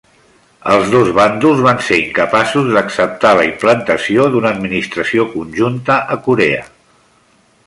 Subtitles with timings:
[0.75, 6.67] Els dos bàndols van ser incapaços d'acceptar la implantació d'una administració conjunta a Corea.